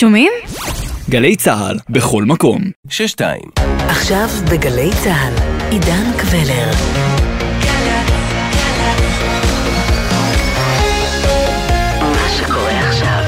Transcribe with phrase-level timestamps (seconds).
[0.00, 0.32] שומעים?
[1.10, 2.60] גלי צה"ל, בכל מקום.
[2.88, 3.42] שש שתיים.
[3.88, 5.34] עכשיו בגלי צה"ל,
[5.70, 6.70] עידן קבלר.
[12.00, 13.22] מה שקורה עכשיו.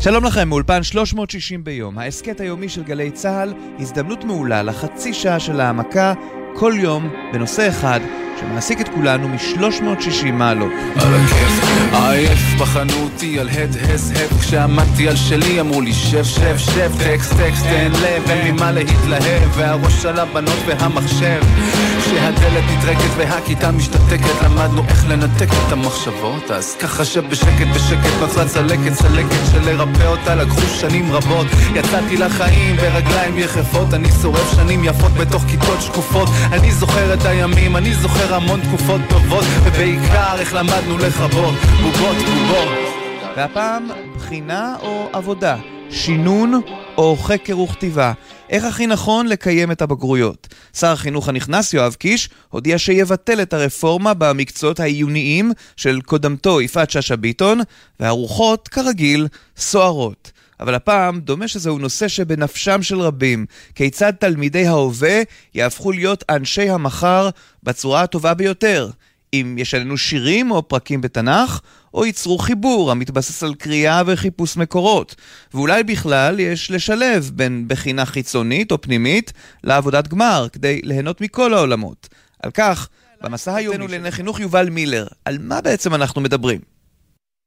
[0.00, 5.60] שלום לכם, מאולפן 360 ביום, ההסכת היומי של גלי צה"ל, הזדמנות מעולה לחצי שעה של
[5.60, 6.12] העמקה,
[6.58, 8.00] כל יום, בנושא אחד,
[8.40, 10.72] שמעסיק את כולנו מ-360 מעלות.
[10.96, 16.24] על הכיף, עייף בחנו אותי על הד הס הב כשעמדתי על שלי אמרו לי שב
[16.24, 21.40] שב שב טקסט טקסט תן לב אין ממה להתלהב והראש על הבנות והמחשב
[22.00, 28.92] כשהדלת נטרקת והכיתה משתתקת למדנו איך לנתק את המחשבות אז ככה שבשקט בשקט נוצרה צלקת
[28.92, 35.44] צלקת שלרפא אותה לקחו שנים רבות יצאתי לחיים ברגליים יחפות אני שורף שנים יפות בתוך
[35.48, 41.54] כיתות שקופות אני זוכר את הימים אני זוכר המון תקופות טובות ובעיקר איך למדנו לכבות
[41.82, 42.68] בובות בובות
[43.36, 45.56] והפעם, בחינה או עבודה,
[45.90, 46.60] שינון
[46.96, 48.12] או חקר וכתיבה.
[48.50, 50.48] איך הכי נכון לקיים את הבגרויות?
[50.76, 57.16] שר החינוך הנכנס, יואב קיש, הודיע שיבטל את הרפורמה במקצועות העיוניים של קודמתו יפעת שאשא
[57.16, 57.60] ביטון,
[58.00, 60.32] והרוחות, כרגיל, סוערות.
[60.60, 63.46] אבל הפעם דומה שזהו נושא שבנפשם של רבים.
[63.74, 65.22] כיצד תלמידי ההווה
[65.54, 67.28] יהפכו להיות אנשי המחר
[67.62, 68.90] בצורה הטובה ביותר?
[69.32, 71.60] אם ישננו שירים או פרקים בתנ"ך,
[71.94, 75.14] או ייצרו חיבור המתבסס על קריאה וחיפוש מקורות.
[75.54, 79.32] ואולי בכלל יש לשלב בין בחינה חיצונית או פנימית
[79.64, 82.08] לעבודת גמר, כדי ליהנות מכל העולמות.
[82.42, 82.88] על כך,
[83.22, 86.77] במסע היומי לענייני חינוך יובל מילר, על מה בעצם אנחנו מדברים?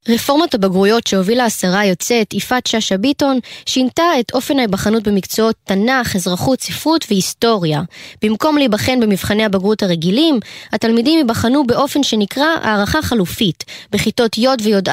[0.09, 6.61] רפורמת הבגרויות שהובילה השרה היוצאת יפעת שאשא ביטון שינתה את אופן ההיבחנות במקצועות תנ"ך, אזרחות,
[6.61, 7.81] ספרות והיסטוריה.
[8.23, 10.39] במקום להיבחן במבחני הבגרות הרגילים,
[10.71, 13.63] התלמידים ייבחנו באופן שנקרא הערכה חלופית.
[13.91, 14.91] בכיתות י' וי"א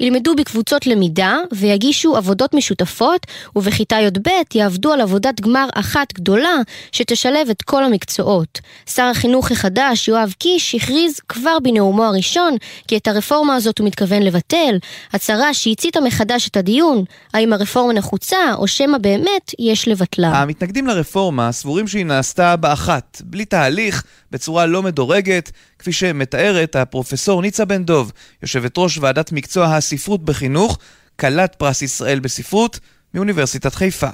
[0.00, 6.56] ילמדו בקבוצות למידה ויגישו עבודות משותפות, ובכיתה י"ב יעבדו על עבודת גמר אחת גדולה
[6.92, 8.60] שתשלב את כל המקצועות.
[8.94, 12.56] שר החינוך החדש, יואב קיש, הכריז כבר בנאומו הראשון
[12.88, 14.35] כי את הרפורמה הזאת הוא מתכוון לבטל.
[14.36, 14.78] לבטל,
[15.12, 17.04] הצהרה שהציתה מחדש את הדיון,
[17.34, 20.28] האם הרפורמה נחוצה או שמא באמת יש לבטלה.
[20.28, 27.64] המתנגדים לרפורמה סבורים שהיא נעשתה באחת, בלי תהליך, בצורה לא מדורגת, כפי שמתארת הפרופסור ניצה
[27.64, 30.78] בן דוב, יושבת ראש ועדת מקצוע הספרות בחינוך,
[31.20, 32.80] כלת פרס ישראל בספרות,
[33.14, 34.08] מאוניברסיטת חיפה.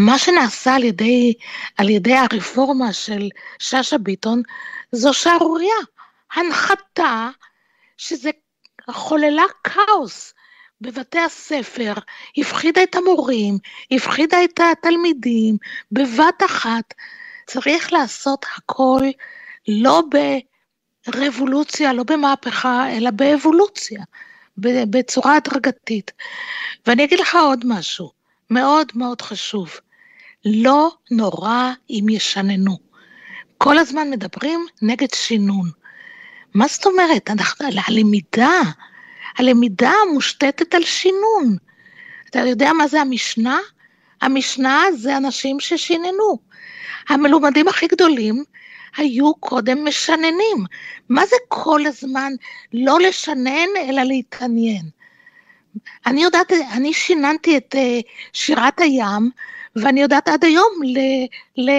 [0.00, 1.32] מה שנעשה על ידי,
[1.78, 3.28] על ידי הרפורמה של
[3.58, 4.42] שאשא ביטון
[4.92, 5.74] זו שערורייה.
[6.34, 7.28] הנחתה
[7.96, 8.30] שזה
[8.90, 10.34] חוללה כאוס
[10.80, 11.92] בבתי הספר,
[12.36, 13.58] הפחידה את המורים,
[13.90, 15.56] הפחידה את התלמידים,
[15.92, 16.94] בבת אחת.
[17.46, 19.00] צריך לעשות הכל
[19.68, 20.02] לא
[21.06, 24.02] ברבולוציה, לא במהפכה, אלא באבולוציה,
[24.58, 26.10] בצורה הדרגתית.
[26.86, 28.10] ואני אגיד לך עוד משהו,
[28.50, 29.70] מאוד מאוד חשוב.
[30.44, 32.78] לא נורא אם ישננו.
[33.58, 35.81] כל הזמן מדברים נגד שינון.
[36.54, 37.30] מה זאת אומרת?
[37.30, 38.60] אנחנו, הלמידה,
[39.38, 41.56] הלמידה מושתתת על שינון.
[42.30, 43.58] אתה יודע מה זה המשנה?
[44.22, 46.38] המשנה זה אנשים ששיננו.
[47.08, 48.44] המלומדים הכי גדולים
[48.96, 50.64] היו קודם משננים.
[51.08, 52.32] מה זה כל הזמן
[52.72, 54.82] לא לשנן אלא להתעניין?
[56.06, 59.30] אני יודעת, אני שיננתי את uh, שירת הים,
[59.76, 60.98] ואני יודעת עד היום ל,
[61.56, 61.70] ל,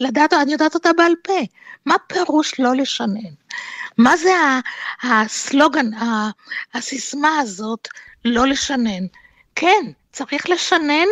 [0.00, 1.38] לדעת, אני יודעת אותה בעל פה.
[1.86, 3.30] מה פירוש לא לשנן?
[3.98, 4.34] מה זה
[5.02, 5.90] הסלוגן,
[6.74, 7.88] הסיסמה הזאת,
[8.24, 9.06] לא לשנן?
[9.54, 11.06] כן, צריך לשנן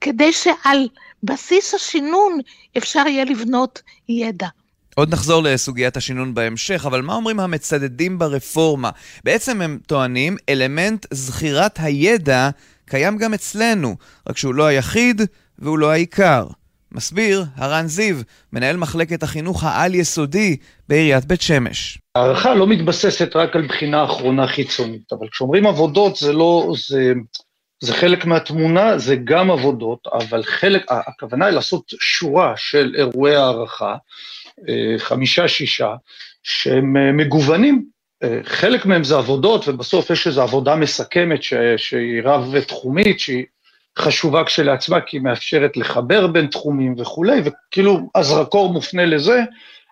[0.00, 0.88] כדי שעל
[1.22, 2.38] בסיס השינון
[2.76, 4.48] אפשר יהיה לבנות ידע.
[4.94, 8.90] עוד נחזור לסוגיית השינון בהמשך, אבל מה אומרים המצדדים ברפורמה?
[9.24, 12.50] בעצם הם טוענים, אלמנט זכירת הידע
[12.86, 13.96] קיים גם אצלנו,
[14.28, 15.22] רק שהוא לא היחיד
[15.58, 16.46] והוא לא העיקר.
[16.92, 18.16] מסביר הרן זיו,
[18.52, 20.56] מנהל מחלקת החינוך העל-יסודי
[20.88, 21.98] בעיריית בית שמש.
[22.14, 27.12] הערכה לא מתבססת רק על בחינה אחרונה חיצונית, אבל כשאומרים עבודות זה לא, זה,
[27.80, 33.96] זה חלק מהתמונה, זה גם עבודות, אבל חלק, הכוונה היא לעשות שורה של אירועי הערכה,
[34.68, 35.94] אה, חמישה-שישה,
[36.42, 37.84] שהם אה, מגוונים.
[38.22, 43.44] אה, חלק מהם זה עבודות, ובסוף יש איזו עבודה מסכמת ש, שהיא רב-תחומית, שהיא
[43.98, 49.42] חשובה כשלעצמה, כי היא מאפשרת לחבר בין תחומים וכולי, וכאילו הזרקור מופנה לזה,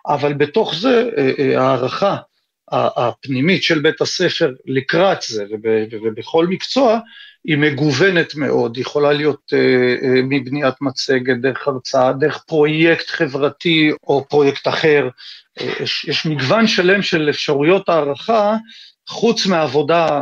[0.07, 1.09] אבל בתוך זה
[1.57, 2.17] הערכה
[2.71, 5.45] הפנימית של בית הספר לקראת זה,
[6.03, 6.99] ובכל מקצוע,
[7.45, 14.25] היא מגוונת מאוד, היא יכולה להיות uh, מבניית מצגת, דרך הרצאה, דרך פרויקט חברתי או
[14.29, 15.09] פרויקט אחר.
[15.59, 18.55] יש, יש מגוון שלם של אפשרויות הערכה,
[19.07, 20.21] חוץ מהעבודה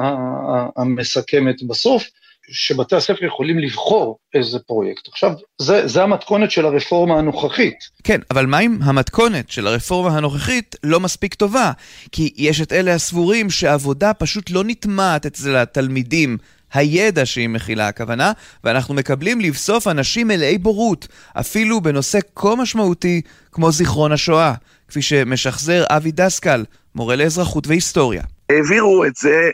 [0.78, 2.10] המסכמת בסוף,
[2.50, 5.08] שבתי הספר יכולים לבחור איזה פרויקט.
[5.08, 5.32] עכשיו,
[5.62, 7.76] זה, זה המתכונת של הרפורמה הנוכחית.
[8.04, 11.72] כן, אבל מה אם המתכונת של הרפורמה הנוכחית לא מספיק טובה?
[12.12, 16.38] כי יש את אלה הסבורים שעבודה פשוט לא נטמעת אצל התלמידים.
[16.74, 18.32] הידע שהיא מכילה הכוונה,
[18.64, 21.08] ואנחנו מקבלים לבסוף אנשים מלאי בורות,
[21.40, 23.22] אפילו בנושא כה משמעותי
[23.52, 24.54] כמו זיכרון השואה,
[24.88, 26.66] כפי שמשחזר אבי דסקל,
[26.96, 28.24] מורה לאזרחות והיסטוריה.
[28.50, 29.50] העבירו את זה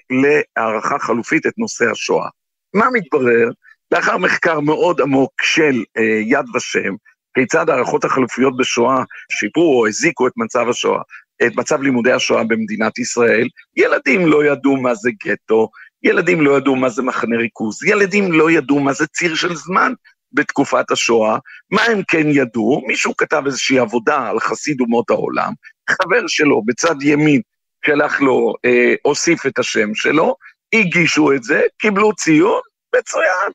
[0.58, 2.28] להערכה חלופית, את נושא השואה.
[2.74, 3.50] מה מתברר?
[3.92, 6.94] לאחר מחקר מאוד עמוק של אה, יד ושם,
[7.34, 11.02] כיצד הערכות החלופיות בשואה שיפרו או הזיקו את מצב השואה,
[11.46, 13.48] את מצב לימודי השואה במדינת ישראל,
[13.78, 15.70] ילדים לא ידעו מה זה גטו,
[16.04, 19.94] ילדים לא ידעו מה זה מחנה ריכוז, ילדים לא ידעו מה זה ציר של זמן
[20.34, 21.38] בתקופת השואה,
[21.72, 22.84] מה הם כן ידעו?
[22.88, 25.54] מישהו כתב איזושהי עבודה על חסיד אומות העולם,
[25.90, 27.42] חבר שלו בצד ימין
[27.86, 30.36] שלח לו, אה, הוסיף את השם שלו,
[30.74, 32.62] הגישו את זה, קיבלו ציון,
[32.96, 33.52] מצוין.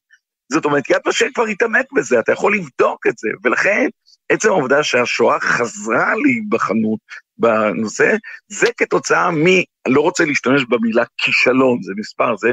[0.53, 3.89] זאת אומרת, יד ושם כבר התעמק בזה, אתה יכול לבדוק את זה, ולכן
[4.29, 7.01] עצם העובדה שהשואה חזרה להיבחנות
[7.39, 8.17] בנושא,
[8.49, 9.45] זה כתוצאה מ...
[9.89, 12.49] לא רוצה להשתמש במילה כישלון, זה מספר זה,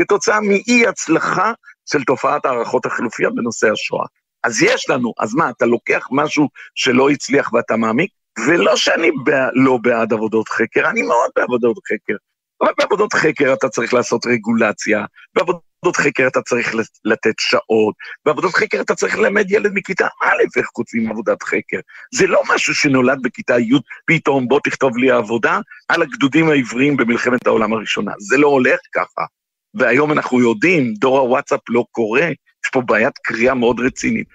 [0.00, 1.52] כתוצאה מאי הצלחה
[1.90, 4.06] של תופעת הערכות החלופיות בנושא השואה.
[4.44, 8.10] אז יש לנו, אז מה, אתה לוקח משהו שלא הצליח ואתה מעמיק?
[8.46, 12.16] ולא שאני בע, לא בעד עבודות חקר, אני מאוד בעבודות חקר.
[12.62, 15.04] אבל בעבודות חקר אתה צריך לעשות רגולציה,
[15.34, 16.74] בעבודות חקר אתה צריך
[17.04, 17.94] לתת שעות,
[18.24, 21.80] בעבודות חקר אתה צריך ללמד ילד מכיתה א' איך כותבים עבודת חקר.
[22.14, 27.46] זה לא משהו שנולד בכיתה י', פתאום בוא תכתוב לי עבודה על הגדודים העבריים במלחמת
[27.46, 28.12] העולם הראשונה.
[28.18, 29.22] זה לא הולך ככה.
[29.74, 32.28] והיום אנחנו יודעים, דור הוואטסאפ לא קורה,
[32.64, 34.28] יש פה בעיית קריאה מאוד רצינית.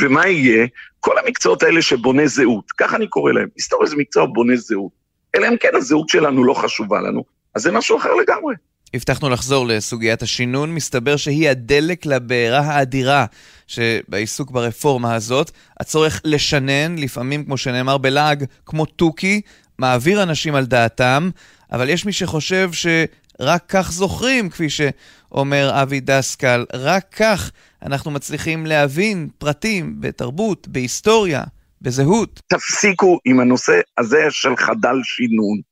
[0.00, 0.66] ומה יהיה?
[1.00, 4.92] כל המקצועות האלה שבוני זהות, ככה אני קורא להם, היסטוריה זה מקצוע בוני זהות.
[5.34, 8.54] אלא אם כן הזהות שלנו לא חשובה לנו, אז זה משהו אחר לגמרי.
[8.94, 13.26] הבטחנו לחזור לסוגיית השינון, מסתבר שהיא הדלק לבעירה האדירה
[13.66, 15.50] שבעיסוק ברפורמה הזאת.
[15.80, 19.40] הצורך לשנן, לפעמים, כמו שנאמר בלעג, כמו תוכי,
[19.78, 21.30] מעביר אנשים על דעתם,
[21.72, 27.50] אבל יש מי שחושב שרק כך זוכרים, כפי שאומר אבי דסקל, רק כך
[27.82, 31.42] אנחנו מצליחים להבין פרטים בתרבות, בהיסטוריה,
[31.82, 32.40] בזהות.
[32.46, 35.68] תפסיקו עם הנושא הזה של חדל שינון.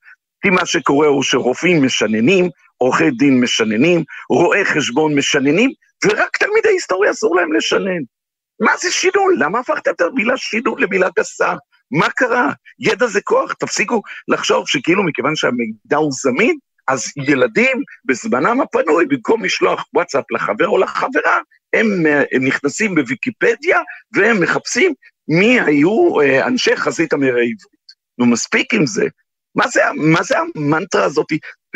[0.47, 5.71] כי מה שקורה הוא שרופאים משננים, עורכי דין משננים, רואי חשבון משננים,
[6.05, 8.03] ורק תלמידי היסטוריה אסור להם לשנן.
[8.61, 9.35] מה זה שינון?
[9.39, 11.55] למה הפכתם את המילה שינון למילה גסה?
[11.91, 12.53] מה קרה?
[12.79, 16.57] ידע זה כוח, תפסיקו לחשוב שכאילו מכיוון שהמידע הוא זמין,
[16.89, 21.41] אז ילדים בזמנם הפנוי, במקום לשלוח וואטסאפ לחבר או לחברה,
[21.73, 21.87] הם,
[22.33, 23.81] הם נכנסים בוויקיפדיה
[24.13, 24.95] והם מחפשים
[25.29, 27.77] מי היו אה, אנשי חזית המראה העברית.
[28.19, 29.07] נו, מספיק עם זה.
[29.57, 31.27] מה זה, מה זה המנטרה הזאת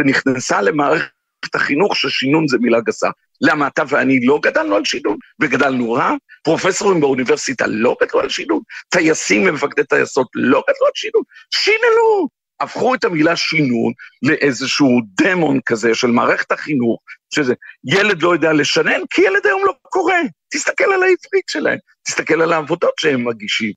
[0.01, 3.09] שנכנסה למערכת החינוך ששינון זה מילה גסה?
[3.41, 6.15] למה אתה ואני לא גדלנו על שינון, וגדלנו רע?
[6.43, 8.61] פרופסורים באוניברסיטה לא גדלו על שינון?
[8.89, 11.23] טייסים ומפקדי טייסות לא גדלו על שינון?
[11.51, 12.29] שיננו!
[12.61, 13.93] הפכו את המילה שינון
[14.23, 17.01] לאיזשהו דמון כזה של מערכת החינוך,
[17.35, 17.55] שזה
[17.85, 20.15] ילד לא יודע לשנן, כי ילד היום לא קורא.
[20.53, 23.73] תסתכל על העברית שלהם, תסתכל על העבודות שהם מגישים.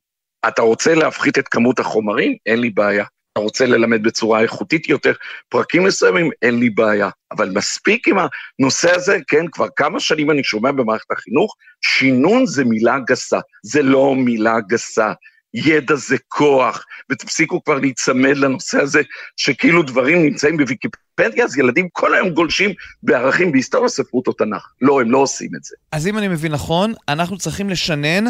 [0.48, 2.36] אתה רוצה להפחית את כמות החומרים?
[2.46, 3.06] אין לי בעיה.
[3.34, 5.14] אתה רוצה ללמד בצורה איכותית יותר
[5.50, 7.10] פרקים מסוימים, אין לי בעיה.
[7.32, 8.18] אבל מספיק עם
[8.60, 13.40] הנושא הזה, כן, כבר כמה שנים אני שומע במערכת החינוך, שינון זה מילה גסה.
[13.64, 15.14] זה לא מילה גסה.
[15.54, 19.02] ידע זה כוח, ותפסיקו כבר להיצמד לנושא הזה,
[19.38, 24.72] שכאילו דברים נמצאים בוויקיפדיה, אז ילדים כל היום גולשים בערכים בהיסטוריה, ספרות או תנ"ך.
[24.82, 25.76] לא, הם לא עושים את זה.
[25.92, 28.24] אז אם אני מבין נכון, אנחנו צריכים לשנן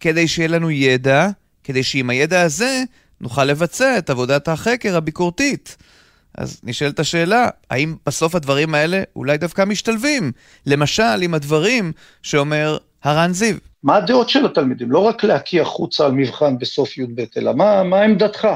[0.00, 1.28] כדי שיהיה לנו ידע,
[1.64, 2.82] כדי שעם הידע הזה
[3.20, 5.76] נוכל לבצע את עבודת החקר הביקורתית.
[6.38, 10.32] אז נשאלת השאלה, האם בסוף הדברים האלה אולי דווקא משתלבים?
[10.66, 13.56] למשל, עם הדברים שאומר הרן זיו.
[13.82, 14.90] מה הדעות של התלמידים?
[14.90, 18.48] לא רק להקיא החוצה על מבחן בסוף י"ב, אלא מה, מה עמדתך?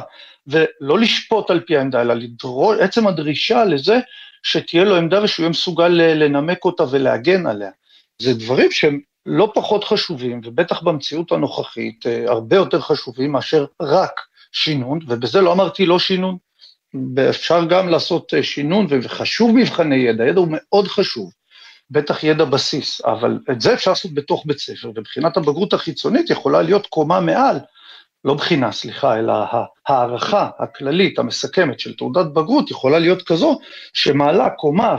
[0.47, 3.99] ולא לשפוט על פי העמדה, אלא לדרוש, עצם הדרישה לזה
[4.42, 7.71] שתהיה לו עמדה ושהוא יהיה מסוגל לנמק אותה ולהגן עליה.
[8.23, 14.12] זה דברים שהם לא פחות חשובים, ובטח במציאות הנוכחית, אה, הרבה יותר חשובים מאשר רק
[14.53, 16.37] שינון, ובזה לא אמרתי לא שינון.
[17.31, 21.33] אפשר גם לעשות אה, שינון, וחשוב מבחני ידע, ידע הוא מאוד חשוב.
[21.91, 26.63] בטח ידע בסיס, אבל את זה אפשר לעשות בתוך בית ספר, ובחינת הבגרות החיצונית יכולה
[26.63, 27.59] להיות קומה מעל,
[28.25, 29.33] לא בחינה, סליחה, אלא
[29.89, 33.59] הערכה הכללית, המסכמת של תעודת בגרות יכולה להיות כזו
[33.93, 34.97] שמעלה קומה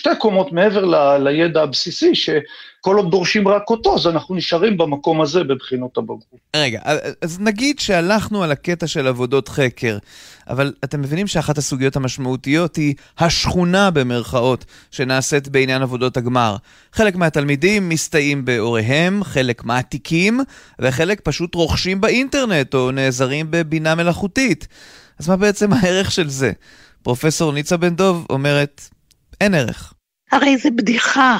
[0.00, 5.20] שתי קומות מעבר ל, לידע הבסיסי, שכל עוד דורשים רק אותו, אז אנחנו נשארים במקום
[5.20, 6.24] הזה בבחינות הבגרות.
[6.56, 6.80] רגע,
[7.22, 9.98] אז נגיד שהלכנו על הקטע של עבודות חקר,
[10.48, 16.56] אבל אתם מבינים שאחת הסוגיות המשמעותיות היא השכונה במרכאות שנעשית בעניין עבודות הגמר.
[16.92, 20.40] חלק מהתלמידים מסתייעים בהוריהם, חלק מעתיקים,
[20.78, 24.68] וחלק פשוט רוכשים באינטרנט או נעזרים בבינה מלאכותית.
[25.18, 26.52] אז מה בעצם הערך של זה?
[27.02, 28.88] פרופסור ניצה בן דוב אומרת,
[29.40, 29.92] אין ערך.
[30.32, 31.36] הרי זה בדיחה,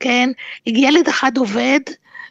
[0.00, 0.30] כן?
[0.66, 1.80] ילד אחד עובד,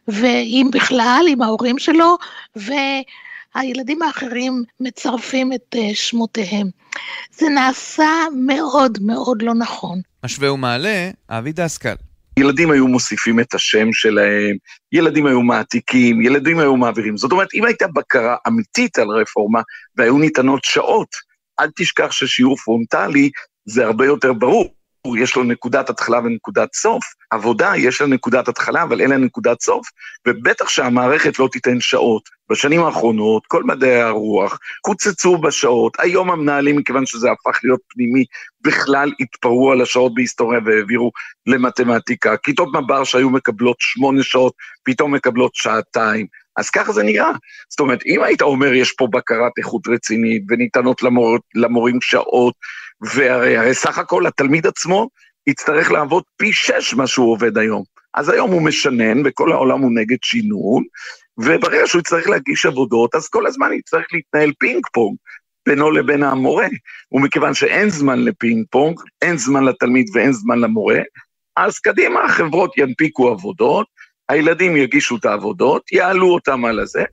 [0.07, 2.17] ואם בכלל, עם ההורים שלו,
[2.55, 6.67] והילדים האחרים מצרפים את אה, שמותיהם.
[7.31, 8.09] זה נעשה
[8.45, 10.01] מאוד מאוד לא נכון.
[10.25, 11.95] משווה ומעלה, אבי דסקל.
[12.39, 14.55] ילדים היו מוסיפים את השם שלהם,
[14.91, 17.17] ילדים היו מעתיקים, ילדים היו מעבירים.
[17.17, 19.61] זאת אומרת, אם הייתה בקרה אמיתית על רפורמה
[19.97, 21.07] והיו ניתנות שעות,
[21.59, 23.29] אל תשכח ששיעור פרונטלי
[23.65, 24.73] זה הרבה יותר ברור.
[25.17, 27.03] יש לו נקודת התחלה ונקודת סוף.
[27.29, 29.87] עבודה, יש לה נקודת התחלה, אבל אין לה נקודת סוף,
[30.27, 32.39] ובטח שהמערכת לא תיתן שעות.
[32.49, 35.93] בשנים האחרונות, כל מדעי הרוח קוצצו בשעות.
[35.99, 38.23] היום המנהלים, מכיוון שזה הפך להיות פנימי,
[38.61, 41.11] בכלל התפרעו על השעות בהיסטוריה והעבירו
[41.45, 42.37] למתמטיקה.
[42.37, 44.53] כיתות מב"ר שהיו מקבלות שמונה שעות,
[44.83, 46.27] פתאום מקבלות שעתיים.
[46.57, 47.31] אז ככה זה נראה.
[47.69, 52.53] זאת אומרת, אם היית אומר, יש פה בקרת איכות רצינית, וניתנות למור, למורים שעות,
[53.01, 55.09] והרי סך הכל התלמיד עצמו
[55.47, 57.83] יצטרך לעבוד פי שש מה שהוא עובד היום.
[58.13, 60.83] אז היום הוא משנן, וכל העולם הוא נגד שינון,
[61.37, 65.17] וברגע שהוא יצטרך להגיש עבודות, אז כל הזמן יצטרך להתנהל פינג פונג
[65.67, 66.67] בינו לבין המורה.
[67.11, 70.99] ומכיוון שאין זמן לפינג פונג, אין זמן לתלמיד ואין זמן למורה,
[71.55, 73.87] אז קדימה, החברות ינפיקו עבודות,
[74.29, 77.03] הילדים יגישו את העבודות, יעלו אותם על הזה,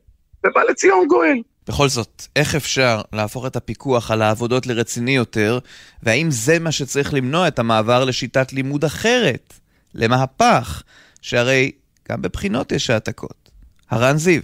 [0.47, 1.43] ובא לציון גואל.
[1.69, 5.59] בכל זאת, איך אפשר להפוך את הפיקוח על העבודות לרציני יותר,
[6.03, 9.55] והאם זה מה שצריך למנוע את המעבר לשיטת לימוד אחרת,
[9.95, 10.83] למהפך,
[11.23, 11.73] שהרי
[12.09, 13.51] גם בבחינות יש העתקות.
[13.91, 14.41] הרן זיו.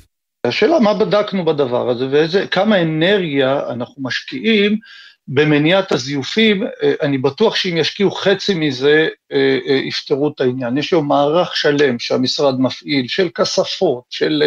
[0.46, 4.78] השאלה מה בדקנו בדבר הזה, וכמה אנרגיה אנחנו משקיעים
[5.28, 10.78] במניעת הזיופים, אה, אני בטוח שאם ישקיעו חצי מזה, אה, אה, יפתרו את העניין.
[10.78, 14.42] יש היום מערך שלם שהמשרד מפעיל, של כספות, של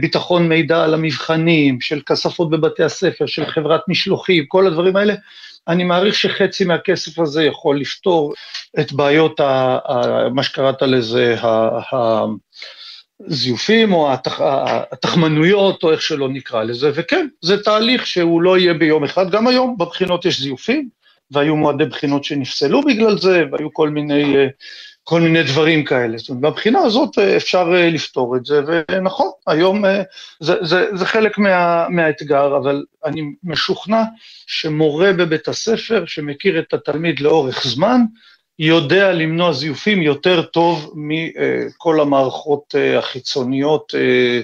[0.00, 5.14] ביטחון מידע על המבחנים, של כספות בבתי הספר, של חברת משלוחים, כל הדברים האלה.
[5.68, 8.34] אני מעריך שחצי מהכסף הזה יכול לפתור
[8.80, 9.40] את בעיות,
[10.34, 11.36] מה שקראת לזה,
[13.26, 14.40] זיופים או התח...
[14.92, 19.46] התחמנויות או איך שלא נקרא לזה, וכן, זה תהליך שהוא לא יהיה ביום אחד, גם
[19.46, 20.88] היום בבחינות יש זיופים,
[21.30, 24.34] והיו מועדי בחינות שנפסלו בגלל זה, והיו כל מיני,
[25.04, 26.18] כל מיני דברים כאלה.
[26.18, 29.84] זאת אומרת, מהבחינה הזאת אפשר לפתור את זה, ונכון, היום
[30.40, 34.02] זה, זה, זה חלק מה, מהאתגר, אבל אני משוכנע
[34.46, 38.00] שמורה בבית הספר, שמכיר את התלמיד לאורך זמן,
[38.62, 44.40] יודע למנוע זיופים יותר טוב מכל המערכות אה, החיצוניות אה,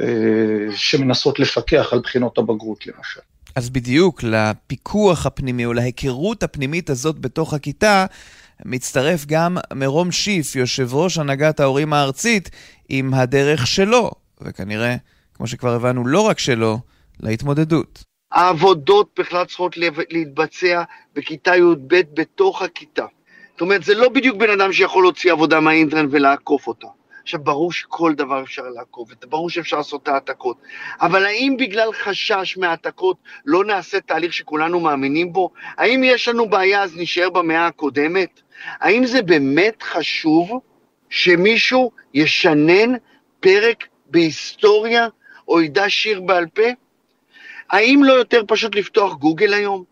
[0.00, 3.20] אה, שמנסות לפקח על בחינות הבגרות למשל.
[3.56, 8.06] אז בדיוק לפיקוח הפנימי או להיכרות הפנימית הזאת בתוך הכיתה,
[8.64, 12.50] מצטרף גם מרום שיף, יושב ראש הנהגת ההורים הארצית,
[12.88, 14.10] עם הדרך שלו,
[14.40, 14.96] וכנראה,
[15.34, 16.78] כמו שכבר הבנו, לא רק שלו,
[17.20, 18.04] להתמודדות.
[18.32, 19.76] העבודות בכלל צריכות
[20.10, 20.82] להתבצע
[21.14, 23.04] בכיתה י"ב בתוך הכיתה.
[23.54, 26.86] זאת אומרת, זה לא בדיוק בן אדם שיכול להוציא עבודה מהאינטרנט ולעקוף אותה.
[27.22, 30.56] עכשיו, ברור שכל דבר אפשר לעקוף, ברור שאפשר לעשות את העתקות,
[31.00, 35.50] אבל האם בגלל חשש מהעתקות לא נעשה תהליך שכולנו מאמינים בו?
[35.76, 38.40] האם יש לנו בעיה אז נשאר במאה הקודמת?
[38.80, 40.60] האם זה באמת חשוב
[41.10, 42.92] שמישהו ישנן
[43.40, 45.08] פרק בהיסטוריה
[45.48, 46.68] או ידע שיר בעל פה?
[47.70, 49.84] האם לא יותר פשוט לפתוח גוגל היום?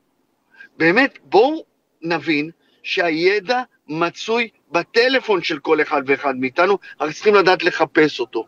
[0.79, 1.65] באמת, בואו
[2.03, 2.51] נבין
[2.83, 8.47] שהידע מצוי בטלפון של כל אחד ואחד מאיתנו, רק צריכים לדעת לחפש אותו.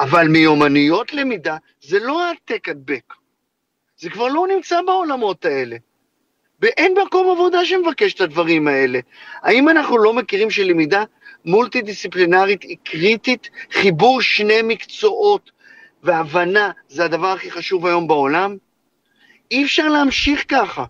[0.00, 3.14] אבל מיומנויות למידה זה לא העתק הדבק.
[3.96, 5.76] זה כבר לא נמצא בעולמות האלה.
[6.60, 9.00] ואין מקום עבודה שמבקש את הדברים האלה.
[9.42, 11.04] האם אנחנו לא מכירים שלמידה
[11.44, 13.50] מולטי דיסציפלינרית היא קריטית?
[13.70, 15.50] חיבור שני מקצועות
[16.02, 18.56] והבנה זה הדבר הכי חשוב היום בעולם?
[19.50, 20.84] אי אפשר להמשיך ככה.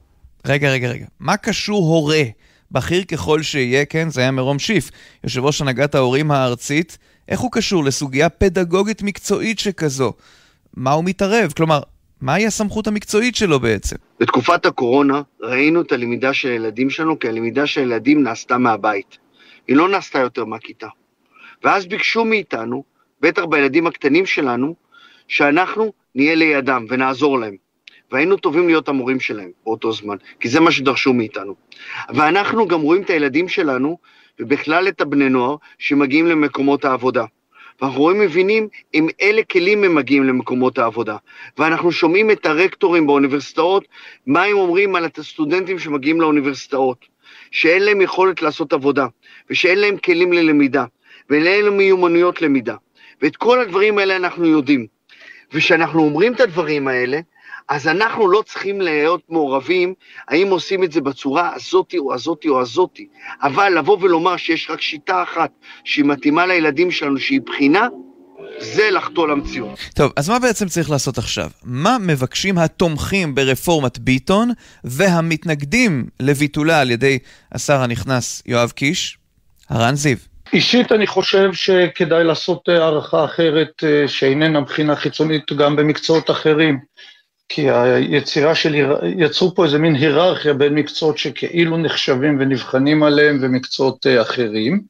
[0.46, 1.06] רגע, רגע, רגע.
[1.20, 2.22] מה קשור הורה
[2.70, 4.90] בכיר ככל שיהיה, כן, זה היה מרום שיף,
[5.24, 6.98] יושב ראש הנהגת ההורים הארצית,
[7.28, 10.12] איך הוא קשור לסוגיה פדגוגית מקצועית שכזו?
[10.76, 11.52] מה הוא מתערב?
[11.56, 11.80] כלומר,
[12.20, 13.96] מהי הסמכות המקצועית שלו בעצם?
[14.20, 19.18] בתקופת הקורונה ראינו את הלמידה של הילדים שלנו, כי הלמידה של הילדים נעשתה מהבית.
[19.68, 20.86] היא לא נעשתה יותר מהכיתה.
[21.64, 22.84] ואז ביקשו מאיתנו,
[23.20, 24.74] בטח בילדים הקטנים שלנו,
[25.28, 27.56] שאנחנו נהיה לידם ונעזור להם.
[28.12, 31.54] והיינו טובים להיות המורים שלהם באותו זמן, כי זה מה שדרשו מאיתנו.
[32.14, 33.98] ואנחנו גם רואים את הילדים שלנו,
[34.40, 37.24] ובכלל את הבני נוער, שמגיעים למקומות העבודה.
[37.80, 41.16] ואנחנו רואים, מבינים עם אילו כלים הם מגיעים למקומות העבודה.
[41.58, 43.84] ואנחנו שומעים את הרקטורים באוניברסיטאות,
[44.26, 47.04] מה הם אומרים על הסטודנטים שמגיעים לאוניברסיטאות,
[47.50, 49.06] שאין להם יכולת לעשות עבודה,
[49.50, 50.84] ושאין להם כלים ללמידה,
[51.30, 52.74] ואין להם מיומנויות למידה.
[53.22, 54.86] ואת כל הדברים האלה אנחנו יודעים.
[55.52, 57.20] וכשאנחנו אומרים את הדברים האלה,
[57.68, 59.94] אז אנחנו לא צריכים להיות מעורבים,
[60.28, 63.06] האם עושים את זה בצורה הזאתי או הזאתי או הזאתי,
[63.42, 65.50] אבל לבוא ולומר שיש רק שיטה אחת
[65.84, 67.88] שהיא מתאימה לילדים שלנו, שהיא בחינה,
[68.58, 69.78] זה לחטוא למציאות.
[69.94, 71.50] טוב, אז מה בעצם צריך לעשות עכשיו?
[71.64, 74.50] מה מבקשים התומכים ברפורמת ביטון
[74.84, 77.18] והמתנגדים לביטולה על ידי
[77.52, 79.18] השר הנכנס יואב קיש?
[79.68, 80.16] הרן זיו.
[80.52, 86.78] אישית אני חושב שכדאי לעשות הערכה אחרת אה, שאיננה מבחינה חיצונית גם במקצועות אחרים.
[87.48, 88.74] כי היצירה של,
[89.18, 94.80] יצרו פה איזה מין היררכיה בין מקצועות שכאילו נחשבים ונבחנים עליהם ומקצועות אה, אחרים.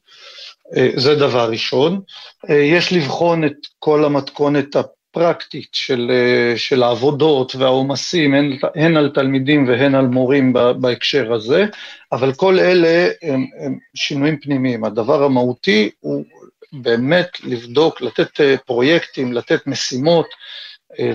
[0.77, 2.01] אה, זה דבר ראשון.
[2.49, 6.11] אה, יש לבחון את כל המתכונת הפרקטית של,
[6.55, 11.65] של העבודות והעומסים, הן, הן על תלמידים והן על מורים בהקשר הזה,
[12.11, 14.83] אבל כל אלה הם, הם שינויים פנימיים.
[14.83, 16.25] הדבר המהותי הוא
[16.73, 20.27] באמת לבדוק, לתת פרויקטים, לתת משימות,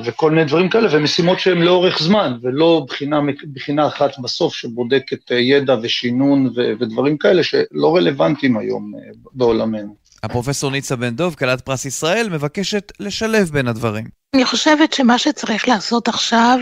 [0.04, 3.20] וכל מיני דברים כאלה, ומשימות שהן לאורך זמן, ולא בחינה,
[3.52, 9.00] בחינה אחת בסוף שבודקת אה, ידע ושינון ו, ודברים כאלה שלא רלוונטיים היום אה,
[9.32, 9.96] בעולמנו.
[10.22, 14.04] הפרופסור ניצה בן דב, כלת פרס ישראל, מבקשת לשלב בין הדברים.
[14.34, 16.58] אני חושבת שמה שצריך לעשות עכשיו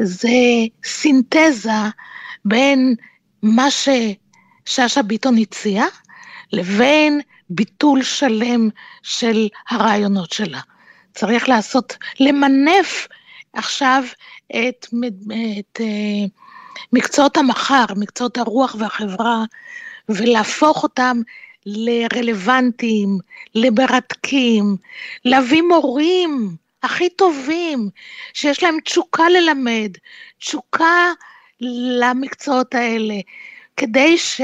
[0.00, 0.28] זה
[0.84, 1.70] סינתזה
[2.44, 2.94] בין
[3.42, 5.86] מה ששאשא ביטון הציעה
[6.52, 8.68] לבין ביטול שלם
[9.02, 10.60] של הרעיונות שלה.
[11.16, 13.08] צריך לעשות, למנף
[13.52, 14.02] עכשיו
[14.50, 14.86] את,
[15.58, 16.28] את uh,
[16.92, 19.44] מקצועות המחר, מקצועות הרוח והחברה,
[20.08, 21.20] ולהפוך אותם
[21.66, 23.18] לרלוונטיים,
[23.54, 24.76] למרתקים,
[25.24, 27.88] להביא מורים הכי טובים,
[28.32, 29.90] שיש להם תשוקה ללמד,
[30.38, 31.12] תשוקה
[32.00, 33.14] למקצועות האלה,
[33.76, 34.40] כדי ש...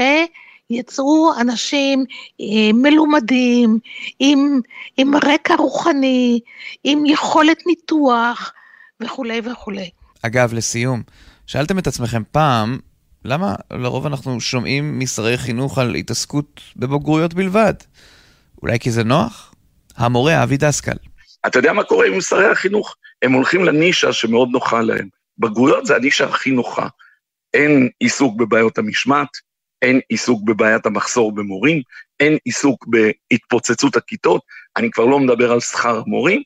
[0.73, 2.05] יצרו אנשים
[2.41, 3.79] אה, מלומדים,
[4.19, 4.59] עם,
[4.97, 6.39] עם רקע רוחני,
[6.83, 8.53] עם יכולת ניתוח
[8.99, 9.89] וכולי וכולי.
[10.21, 11.03] אגב, לסיום,
[11.47, 12.79] שאלתם את עצמכם פעם,
[13.25, 17.73] למה לרוב אנחנו שומעים משרי חינוך על התעסקות בבוגרויות בלבד?
[18.61, 19.53] אולי כי זה נוח?
[19.97, 20.97] המורה אבי דסקל.
[21.47, 22.95] אתה יודע מה קורה עם משרי החינוך?
[23.21, 25.07] הם הולכים לנישה שמאוד נוחה להם.
[25.37, 26.87] בגרויות זה הנישה הכי נוחה.
[27.53, 29.29] אין עיסוק בבעיות המשמעת,
[29.83, 31.81] אין עיסוק בבעיית המחסור במורים,
[32.19, 34.41] אין עיסוק בהתפוצצות הכיתות,
[34.77, 36.41] אני כבר לא מדבר על שכר המורים,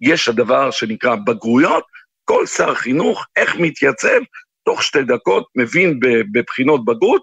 [0.00, 1.84] יש הדבר שנקרא בגרויות,
[2.24, 4.20] כל שר חינוך, איך מתייצב,
[4.64, 6.00] תוך שתי דקות מבין
[6.32, 7.22] בבחינות בגרות,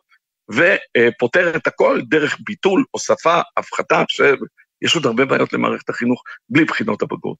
[0.52, 7.02] ופותר את הכל דרך ביטול, הוספה, הפחתה, שיש עוד הרבה בעיות למערכת החינוך בלי בחינות
[7.02, 7.38] הבגרות.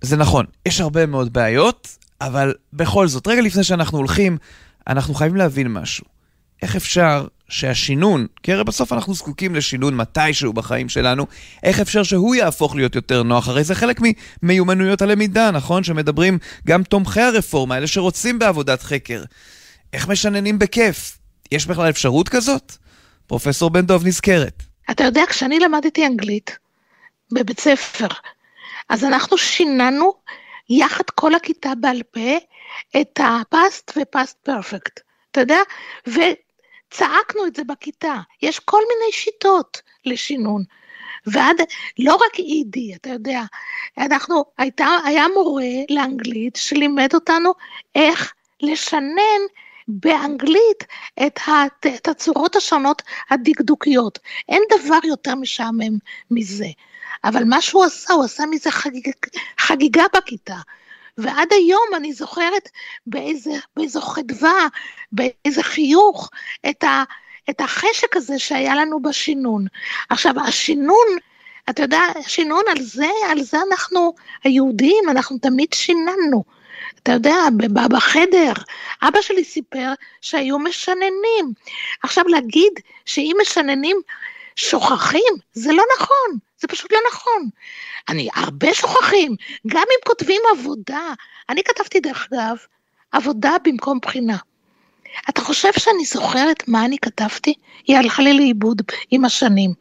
[0.00, 4.38] זה נכון, יש הרבה מאוד בעיות, אבל בכל זאת, רגע לפני שאנחנו הולכים,
[4.86, 6.04] אנחנו חייבים להבין משהו.
[6.62, 11.26] איך אפשר שהשינון, כי הרי בסוף אנחנו זקוקים לשינון מתישהו בחיים שלנו,
[11.62, 13.48] איך אפשר שהוא יהפוך להיות יותר נוח?
[13.48, 14.00] הרי זה חלק
[14.42, 15.84] ממיומנויות הלמידה, נכון?
[15.84, 19.22] שמדברים גם תומכי הרפורמה, אלה שרוצים בעבודת חקר.
[19.92, 21.18] איך משננים בכיף?
[21.52, 22.72] יש בכלל אפשרות כזאת?
[23.26, 24.62] פרופסור בן דב נזכרת.
[24.90, 26.58] אתה יודע, כשאני למדתי אנגלית
[27.32, 28.08] בבית ספר,
[28.88, 30.12] אז אנחנו שיננו
[30.70, 32.36] יחד כל הכיתה בעל פה
[33.00, 35.00] את ה-past ו-past perfect.
[35.30, 35.58] אתה יודע?
[36.92, 40.62] צעקנו את זה בכיתה, יש כל מיני שיטות לשינון.
[41.26, 41.56] ועד,
[41.98, 43.42] לא רק אידי, אתה יודע,
[43.98, 47.52] אנחנו, הייתה, היה מורה לאנגלית שלימד אותנו
[47.94, 49.42] איך לשנן
[49.88, 50.84] באנגלית
[51.26, 54.18] את, הת, את הצורות השונות הדקדוקיות.
[54.48, 55.98] אין דבר יותר משעמם
[56.30, 56.68] מזה.
[57.24, 59.08] אבל מה שהוא עשה, הוא עשה מזה חגיג,
[59.58, 60.56] חגיגה בכיתה.
[61.18, 62.68] ועד היום אני זוכרת
[63.06, 64.66] באיזה, באיזו חדווה,
[65.12, 66.30] באיזה חיוך,
[66.70, 67.02] את, ה,
[67.50, 69.66] את החשק הזה שהיה לנו בשינון.
[70.10, 71.06] עכשיו, השינון,
[71.70, 76.44] אתה יודע, שינון על זה, על זה אנחנו היהודים, אנחנו תמיד שיננו.
[77.02, 77.36] אתה יודע,
[77.90, 78.52] בחדר,
[79.02, 81.52] אבא שלי סיפר שהיו משננים.
[82.02, 82.72] עכשיו להגיד
[83.04, 83.96] שאם משננים
[84.56, 87.48] שוכחים, זה לא נכון, זה פשוט לא נכון.
[88.08, 91.12] אני, הרבה שוכחים, גם אם כותבים עבודה.
[91.48, 92.56] אני כתבתי, דרך אגב,
[93.12, 94.36] עבודה במקום בחינה.
[95.30, 97.54] אתה חושב שאני זוכרת מה אני כתבתי?
[97.86, 99.72] היא הלכה לי לאיבוד עם השנים.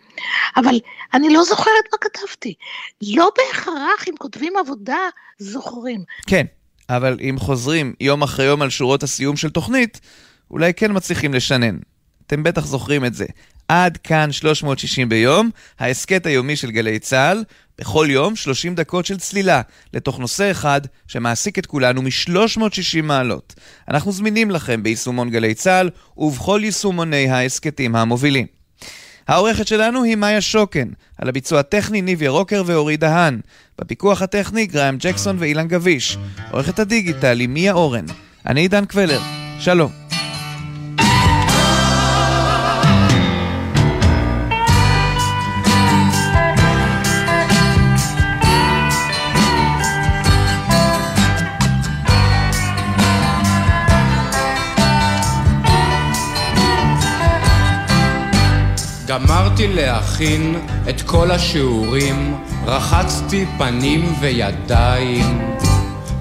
[0.57, 0.79] אבל
[1.13, 2.53] אני לא זוכרת מה כתבתי.
[3.01, 4.99] לא בהכרח אם כותבים עבודה,
[5.39, 6.03] זוכרים.
[6.27, 6.45] כן,
[6.89, 10.01] אבל אם חוזרים יום אחרי יום על שורות הסיום של תוכנית,
[10.51, 11.77] אולי כן מצליחים לשנן.
[12.27, 13.25] אתם בטח זוכרים את זה.
[13.71, 17.43] עד כאן 360 ביום, ההסכת היומי של גלי צה"ל,
[17.79, 19.61] בכל יום 30 דקות של צלילה,
[19.93, 23.53] לתוך נושא אחד שמעסיק את כולנו מ-360 מעלות.
[23.89, 28.45] אנחנו זמינים לכם ביישומון גלי צה"ל ובכל יישומוני ההסכתים המובילים.
[29.27, 33.39] העורכת שלנו היא מאיה שוקן, על הביצוע הטכני ניב ירוקר ואורי דהן,
[33.79, 36.17] בפיקוח הטכני גריים ג'קסון ואילן גביש,
[36.51, 38.05] עורכת הדיגיטל היא מיה אורן.
[38.45, 39.19] אני עידן קבלר,
[39.59, 40.10] שלום.
[59.11, 60.55] גמרתי להכין
[60.89, 65.41] את כל השיעורים, רחצתי פנים וידיים.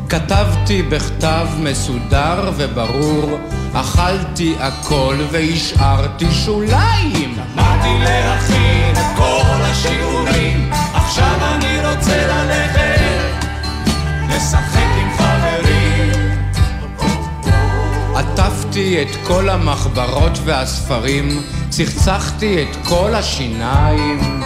[0.09, 3.39] כתבתי בכתב מסודר וברור,
[3.73, 7.37] אכלתי הכל והשארתי שוליים.
[7.55, 13.45] גמרתי להכין את כל השיעורים, עכשיו אני רוצה ללכת,
[14.29, 15.10] לשחק עם
[18.71, 24.43] עטפתי את כל המחברות והספרים, צחצחתי את כל השיניים.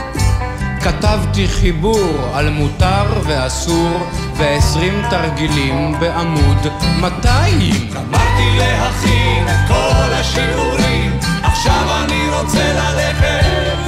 [0.81, 4.07] כתבתי חיבור על מותר ואסור
[4.37, 6.67] ועשרים תרגילים בעמוד
[7.01, 7.89] 200.
[7.95, 13.79] גמרתי להכין את כל השיעורים, עכשיו אני רוצה ללכת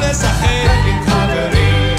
[0.00, 1.96] לשחק עם חברים.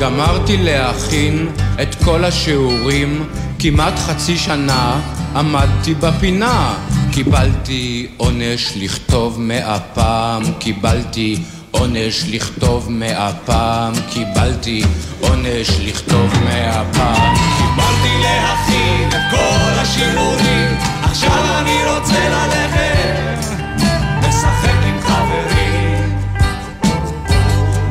[0.00, 1.48] גמרתי להכין
[1.82, 3.24] את כל השיעורים,
[3.58, 5.00] כמעט חצי שנה
[5.36, 6.74] עמדתי בפינה.
[7.10, 11.36] קיבלתי עונש לכתוב מאה פעם, קיבלתי
[11.70, 14.82] עונש לכתוב מאה פעם, קיבלתי
[15.20, 17.34] עונש לכתוב מאה פעם.
[17.58, 23.46] קיבלתי להכין את כל השיעורים, עכשיו אני רוצה ללכת
[24.22, 26.18] לשחק עם חברים.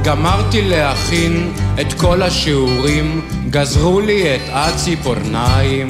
[0.04, 5.88] גמרתי להכין את כל השיעורים, גזרו לי את הציפורניים.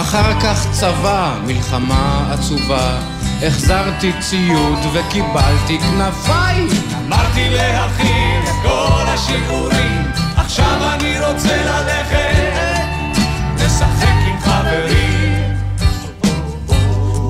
[0.00, 2.98] אחר כך צבא, מלחמה עצובה,
[3.42, 6.68] החזרתי ציוד וקיבלתי כנפיים.
[7.06, 10.02] אמרתי להכין את כל השיעורים,
[10.36, 13.18] עכשיו אני רוצה ללכת
[13.54, 15.56] לשחק עם חברים.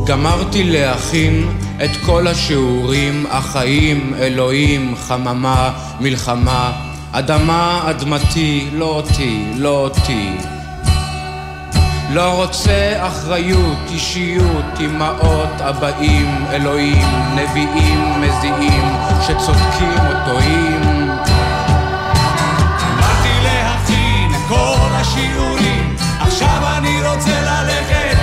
[0.07, 1.49] גמרתי להכין
[1.85, 6.73] את כל השיעורים, החיים, אלוהים, חממה, מלחמה,
[7.13, 10.56] אדמה, אדמתי, לא אותי, לא אותי.
[12.11, 18.83] לא רוצה אחריות, אישיות, אמהות, אבאים, אלוהים, נביאים, מזיעים,
[19.23, 20.81] שצודקים או טועים.
[22.83, 28.19] אמרתי להכין את כל השיעורים, עכשיו אני רוצה ללכת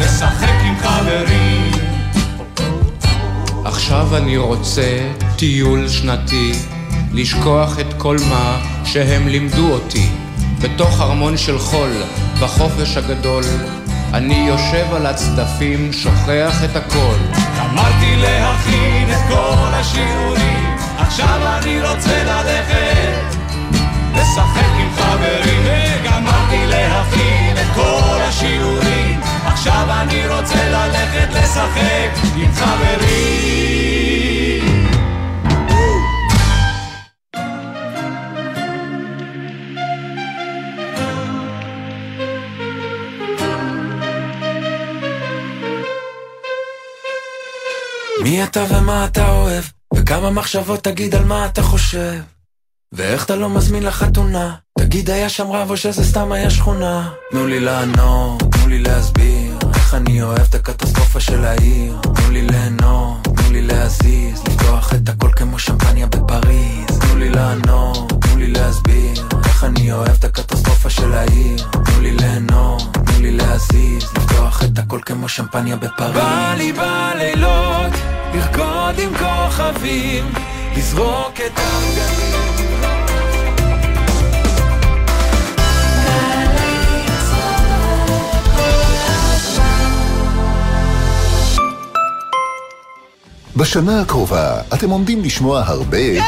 [0.00, 1.72] לשחק עם חברים.
[3.64, 4.98] עכשיו אני רוצה
[5.36, 6.52] טיול שנתי,
[7.12, 10.27] לשכוח את כל מה שהם לימדו אותי.
[10.62, 11.92] בתוך ארמון של חול,
[12.40, 13.44] בחופש הגדול,
[14.14, 17.16] אני יושב על הצדפים, שוכח את הכל.
[17.58, 23.36] גמרתי להכין את כל השיעורים, עכשיו אני רוצה ללכת
[24.14, 25.58] לשחק עם חברים.
[26.04, 33.97] גמרתי להכין את כל השיעורים, עכשיו אני רוצה ללכת לשחק עם חברים.
[48.28, 49.64] מי אתה ומה אתה אוהב,
[49.94, 52.20] וכמה מחשבות תגיד על מה אתה חושב.
[52.92, 57.10] ואיך אתה לא מזמין לחתונה, תגיד היה שם רב או שזה סתם היה שכונה.
[57.30, 61.96] תנו לי לענות, תנו לי להסביר, איך אני אוהב את הקטסטרופה של העיר.
[62.02, 66.98] תנו לי ליהנות, תנו לי להזיז, לפתוח את הכל כמו שמפניה בפריז.
[67.00, 71.68] תנו לי לענות, תנו לי להסביר, איך אני אוהב את הקטסטרופה של העיר.
[71.70, 76.14] תנו לי ליהנות, תנו לי להזיז, לפתוח את הכל כמו שמפניה בפריז.
[76.14, 76.97] בא לי בלילות,
[78.88, 80.24] לרקוד עם כוכבים,
[80.76, 82.48] לזרוק את הבגדים.
[93.56, 95.98] בשנה הקרובה אתם עומדים לשמוע הרבה...
[95.98, 96.24] יש!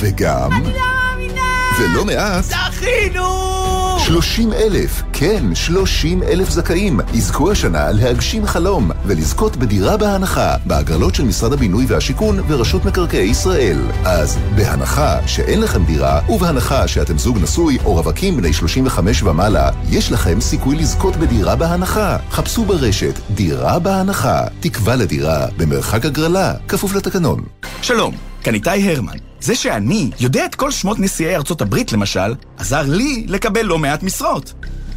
[0.00, 0.52] וגם...
[0.52, 1.42] אני לא מאמינה!
[1.78, 2.44] ולא מעט...
[2.44, 3.59] זכינו!
[4.06, 11.24] 30 אלף, כן, 30 אלף זכאים יזכו השנה להגשים חלום ולזכות בדירה בהנחה בהגרלות של
[11.24, 13.78] משרד הבינוי והשיכון ורשות מקרקעי ישראל.
[14.04, 20.12] אז בהנחה שאין לכם דירה ובהנחה שאתם זוג נשוי או רווקים בני 35 ומעלה, יש
[20.12, 22.16] לכם סיכוי לזכות בדירה בהנחה.
[22.30, 27.44] חפשו ברשת דירה בהנחה, תקווה לדירה במרחק הגרלה, כפוף לתקנון.
[27.82, 29.29] שלום, כאן איתי הרמן.
[29.40, 34.02] זה שאני יודע את כל שמות נשיאי ארצות הברית, למשל, עזר לי לקבל לא מעט
[34.02, 34.52] משרות.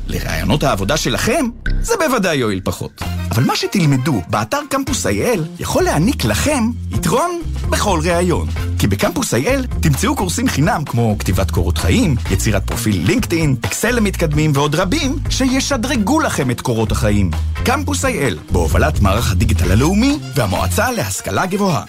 [0.07, 1.45] לרעיונות העבודה שלכם,
[1.81, 3.01] זה בוודאי יועיל פחות.
[3.31, 8.47] אבל מה שתלמדו באתר קמפוס IL יכול להעניק לכם יתרון בכל ראיון.
[8.79, 14.51] כי בקמפוס IL תמצאו קורסים חינם כמו כתיבת קורות חיים, יצירת פרופיל לינקדאין, אקסל למתקדמים
[14.53, 17.31] ועוד רבים שישדרגו לכם את קורות החיים.
[17.65, 21.83] קמפוס IL, בהובלת מערך הדיגיטל הלאומי והמועצה להשכלה גבוהה.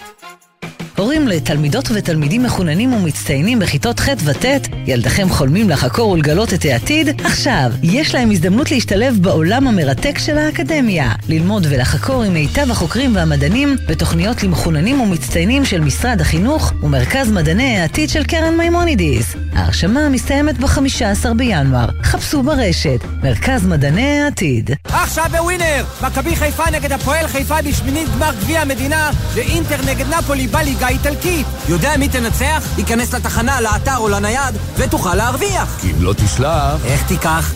[0.97, 4.45] הורים לתלמידות ותלמידים מחוננים ומצטיינים בכיתות ח' וט',
[4.87, 7.21] ילדיכם חולמים לחקור ולגלות את העתיד?
[7.21, 11.11] עכשיו, יש להם הזדמנות להשתלב בעולם המרתק של האקדמיה.
[11.29, 18.09] ללמוד ולחקור עם מיטב החוקרים והמדענים בתוכניות למחוננים ומצטיינים של משרד החינוך ומרכז מדעני העתיד
[18.09, 19.35] של קרן מימונידיס.
[19.55, 21.89] ההרשמה מסתיימת ב-15 בינואר.
[22.03, 24.71] חפשו ברשת, מרכז מדעני העתיד.
[24.83, 25.83] עכשיו בווינר!
[26.01, 31.45] מכבי חיפה נגד הפועל חיפה בשמינית גמר גביע המדינה ואינטר נגד נפולי בליגה האיטלקית.
[31.69, 32.63] יודע מי תנצח?
[32.77, 35.77] ייכנס לתחנה, לאתר או לנייד ותוכל להרוויח.
[35.81, 36.85] כי אם לא תסלח...
[36.85, 37.53] איך תיקח?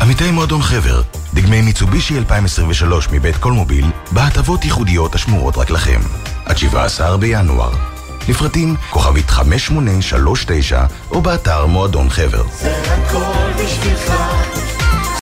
[0.00, 1.02] עמיתי מועדון חבר,
[1.34, 6.00] דגמי מיצובישי 2023 מבית קולמוביל, בהטבות ייחודיות השמורות רק לכם.
[6.44, 7.91] עד 17 בינואר.
[8.28, 12.44] לפרטים כוכבית 5839 או באתר מועדון חבר.
[12.52, 14.12] זה הכל בשבילך